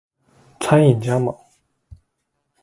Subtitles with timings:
[0.59, 1.31] 餐饮加盟